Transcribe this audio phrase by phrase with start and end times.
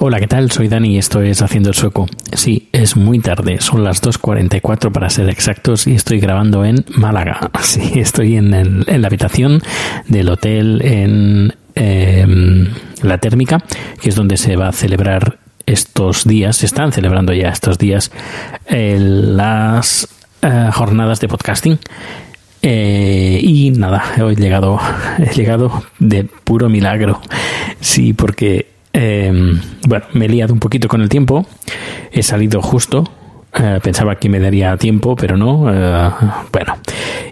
[0.00, 0.48] Hola, ¿qué tal?
[0.52, 2.06] Soy Dani y esto es Haciendo el Sueco.
[2.32, 7.50] Sí, es muy tarde, son las 2.44 para ser exactos y estoy grabando en Málaga.
[7.62, 9.60] Sí, estoy en, la habitación
[10.06, 12.68] del hotel en em,
[13.02, 13.64] La Térmica,
[14.00, 18.12] que es donde se va a celebrar estos días, se están celebrando ya estos días
[18.66, 20.06] eh, las
[20.42, 21.78] eh, jornadas de podcasting.
[22.62, 24.78] Eh, y nada, he llegado,
[25.18, 27.20] he llegado de puro milagro.
[27.80, 29.32] Sí, porque eh,
[29.86, 31.46] bueno, me he liado un poquito con el tiempo.
[32.10, 33.04] He salido justo.
[33.54, 35.72] eh, pensaba que me daría tiempo, pero no.
[35.72, 36.10] eh,
[36.52, 36.76] bueno,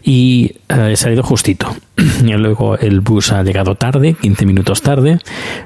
[0.02, 1.74] y eh, he salido justito.
[2.24, 5.18] Y luego el bus ha llegado tarde, 15 minutos tarde.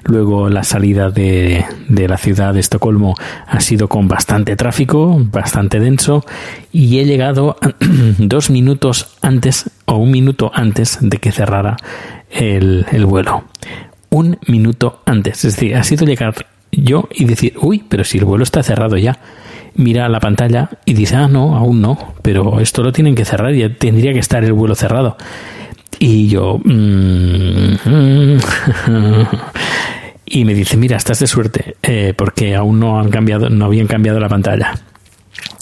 [0.05, 3.15] Luego la salida de, la ciudad de Estocolmo
[3.47, 6.25] ha sido con bastante tráfico, bastante denso.
[6.73, 7.57] Y he llegado
[8.19, 11.77] dos minutos antes o un minuto antes de que cerrara
[12.31, 13.45] el vuelo.
[14.11, 15.45] Un minuto antes.
[15.45, 16.35] Es decir, ha sido llegar
[16.73, 19.19] yo y decir, uy, pero si el vuelo está cerrado ya.
[19.75, 23.55] Mira la pantalla y dice, ah, no, aún no, pero esto lo tienen que cerrar,
[23.55, 25.17] ya tendría que estar el vuelo cerrado.
[25.99, 27.75] Y yo, mm,
[30.27, 33.87] y me dice, mira, estás de suerte, eh, porque aún no han cambiado, no habían
[33.87, 34.73] cambiado la pantalla.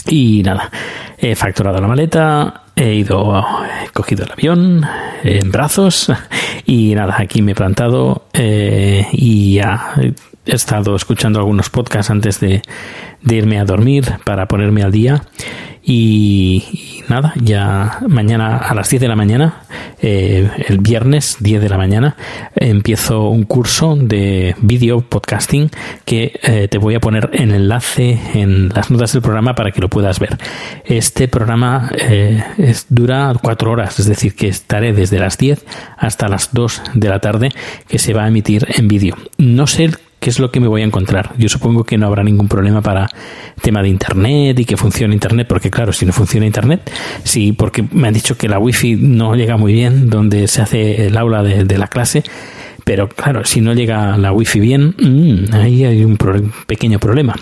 [0.07, 0.71] Y nada,
[1.19, 3.45] he facturado la maleta, he ido,
[3.85, 4.85] he cogido el avión
[5.25, 6.13] eh, en brazos
[6.65, 10.15] y nada, aquí me he plantado eh, y ya he
[10.55, 12.63] estado escuchando algunos podcasts antes de
[13.29, 15.23] irme a dormir para ponerme al día.
[15.91, 19.63] Y, nada, ya mañana a las 10 de la mañana,
[20.03, 22.15] eh, el viernes 10 de la mañana,
[22.55, 25.71] empiezo un curso de video podcasting
[26.05, 29.81] que eh, te voy a poner en enlace en las notas del programa para que
[29.81, 30.37] lo puedas ver.
[30.85, 35.65] Este programa eh, es, dura cuatro horas, es decir, que estaré desde las 10
[35.97, 37.49] hasta las 2 de la tarde
[37.89, 39.17] que se va a emitir en vídeo.
[39.39, 39.91] No sé
[40.21, 41.33] qué es lo que me voy a encontrar.
[41.39, 43.09] Yo supongo que no habrá ningún problema para
[43.63, 46.91] tema de internet y que funcione internet, porque claro, si no funciona internet,
[47.25, 51.07] sí, porque me han dicho que la wifi no llega muy bien donde se hace
[51.07, 52.23] el aula de, de la clase.
[52.85, 57.35] Pero claro, si no llega la wifi bien, mm, ahí hay un pro- pequeño problema.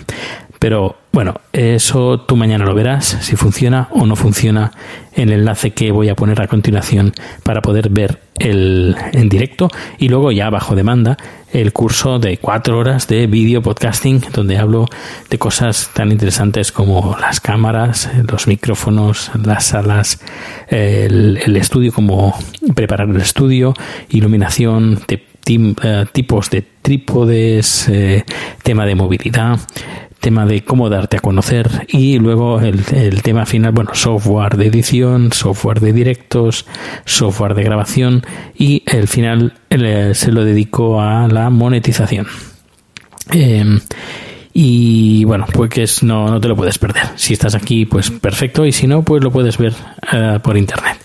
[0.59, 4.71] Pero bueno, eso tú mañana lo verás, si funciona o no funciona
[5.13, 7.11] el enlace que voy a poner a continuación
[7.41, 9.67] para poder ver el en directo.
[9.97, 11.17] Y luego ya bajo demanda
[11.51, 14.85] el curso de cuatro horas de video podcasting donde hablo
[15.27, 20.21] de cosas tan interesantes como las cámaras, los micrófonos, las salas,
[20.67, 22.37] el, estudio, como
[22.75, 23.73] preparar el estudio,
[24.09, 28.23] iluminación, eh, tipos de trípodes, eh,
[28.61, 29.59] tema de movilidad,
[30.19, 34.67] tema de cómo darte a conocer y luego el, el tema final, bueno, software de
[34.67, 36.65] edición, software de directos,
[37.05, 38.23] software de grabación
[38.57, 42.27] y el final eh, se lo dedico a la monetización.
[43.31, 43.79] Eh,
[44.59, 47.03] y bueno, pues que es, no, no te lo puedes perder.
[47.15, 48.65] Si estás aquí, pues perfecto.
[48.65, 49.73] Y si no, pues lo puedes ver
[50.11, 50.96] eh, por internet.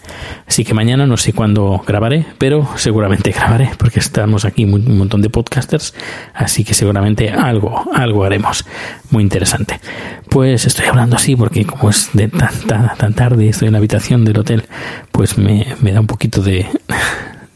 [0.53, 5.23] Así que mañana no sé cuándo grabaré, pero seguramente grabaré, porque estamos aquí un montón
[5.23, 5.95] de podcasters.
[6.35, 8.67] Así que seguramente algo, algo haremos.
[9.09, 9.81] Muy interesante.
[10.29, 13.79] Pues estoy hablando así porque como es de tan, tan, tan tarde, estoy en la
[13.79, 14.65] habitación del hotel,
[15.11, 16.67] pues me, me da un poquito de,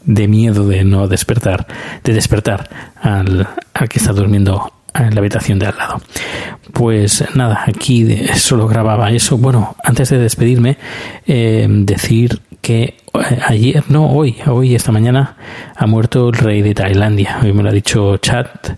[0.03, 1.67] de miedo de no despertar,
[2.03, 2.67] de despertar
[2.99, 6.01] al, al que está durmiendo en la habitación de al lado.
[6.73, 9.37] Pues nada, aquí solo grababa eso.
[9.37, 10.79] Bueno, antes de despedirme,
[11.27, 12.81] eh, decir que
[13.13, 15.35] eh, ayer, no, hoy, hoy, esta mañana,
[15.75, 17.39] ha muerto el rey de Tailandia.
[17.43, 18.77] Hoy me lo ha dicho Chat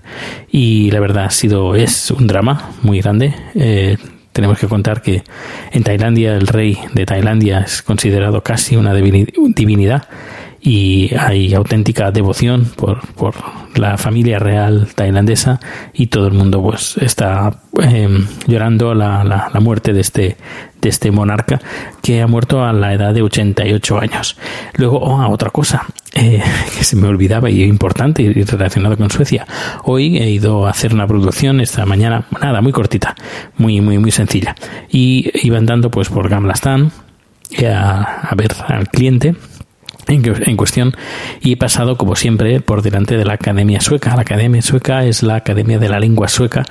[0.51, 3.33] y la verdad ha sido, es un drama muy grande.
[3.55, 3.97] Eh,
[4.31, 5.23] tenemos que contar que
[5.71, 10.07] en Tailandia el rey de Tailandia es considerado casi una divinidad
[10.61, 13.35] y hay auténtica devoción por, por
[13.75, 15.59] la familia real tailandesa
[15.94, 20.38] y todo el mundo pues está em, llorando la, la, la, muerte de este
[20.81, 21.59] de este monarca
[22.01, 24.38] que ha muerto a la edad de 88 años.
[24.75, 26.41] Luego, oh, otra cosa eh,
[26.77, 29.45] que se me olvidaba y importante y relacionado con Suecia.
[29.83, 33.15] Hoy he ido a hacer una producción esta mañana, nada, muy cortita,
[33.57, 34.56] muy, muy, muy sencilla.
[34.89, 36.91] Y iba andando pues por Gamlastan
[37.65, 39.35] a, a ver al cliente
[40.09, 40.95] en cuestión
[41.41, 44.15] y he pasado como siempre por delante de la Academia Sueca.
[44.15, 46.63] La Academia Sueca es la Academia de la Lengua Sueca.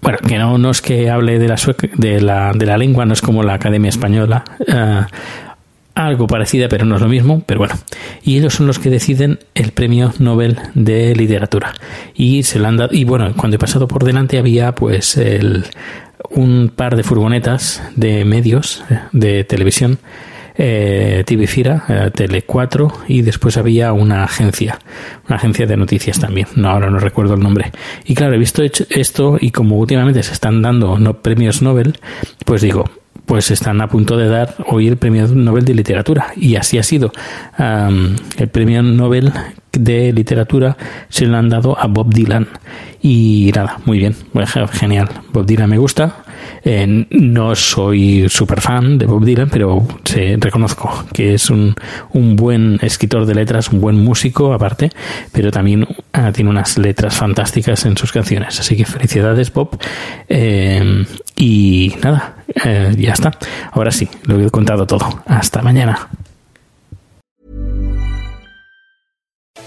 [0.00, 3.04] Bueno, que no, no es que hable de la, sueca, de, la, de la lengua,
[3.04, 5.04] no es como la Academia Española, uh,
[5.96, 7.74] algo parecida, pero no es lo mismo, pero bueno.
[8.22, 11.74] Y ellos son los que deciden el premio Nobel de Literatura.
[12.14, 15.64] Y se lo han dado, y bueno, cuando he pasado por delante había pues el,
[16.30, 19.98] un par de furgonetas de medios eh, de televisión
[20.60, 24.78] eh, TV Fira, eh, Tele 4 y después había una agencia,
[25.28, 26.48] una agencia de noticias también.
[26.56, 27.70] No, ahora no recuerdo el nombre.
[28.04, 31.98] Y claro, he visto esto y como últimamente se están dando no, premios Nobel,
[32.44, 32.90] pues digo,
[33.24, 36.82] pues están a punto de dar hoy el premio Nobel de literatura y así ha
[36.82, 37.12] sido.
[37.58, 39.32] El premio Nobel
[39.72, 40.76] de literatura
[41.08, 42.48] se lo han dado a Bob Dylan
[43.00, 44.16] y nada, muy bien,
[44.72, 45.08] genial.
[45.32, 46.24] Bob Dylan me gusta,
[46.64, 51.74] eh, no soy súper fan de Bob Dylan, pero sí, reconozco que es un,
[52.12, 54.90] un, buen escritor de letras, un buen músico aparte,
[55.32, 58.58] pero también ah, tiene unas letras fantásticas en sus canciones.
[58.60, 59.78] Así que felicidades Bob.
[60.28, 61.04] Eh,
[61.36, 63.32] y nada, eh, ya está.
[63.72, 65.22] Ahora sí, lo he contado todo.
[65.26, 66.08] Hasta mañana.